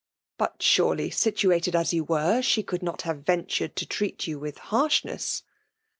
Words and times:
"But 0.39 0.63
surely, 0.63 1.11
situated 1.11 1.75
as 1.75 1.93
you 1.93 2.03
were, 2.03 2.41
she 2.41 2.63
could 2.63 2.81
not 2.81 3.03
have 3.03 3.21
ventured 3.23 3.75
to 3.75 3.85
treat 3.85 4.25
you 4.25 4.39
with 4.39 4.57
harshness? 4.73 5.43